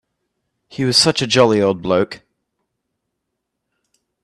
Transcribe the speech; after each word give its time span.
He 0.67 0.83
was 0.83 0.97
such 0.97 1.21
a 1.21 1.27
jolly 1.27 1.61
old 1.61 1.83
bloke. 1.83 2.23